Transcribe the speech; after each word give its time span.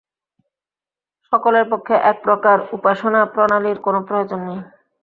সকলের 1.33 1.65
পক্ষে 1.71 1.95
এক 2.11 2.17
প্রকার 2.23 2.57
উপাসনা-প্রণালীর 2.73 3.77
কোন 3.79 3.95
প্রয়োজন 4.07 4.39
নাই। 4.47 4.59